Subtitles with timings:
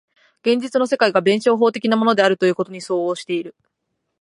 [0.43, 3.53] 現実の世界が弁証法的なものであるということに相応している。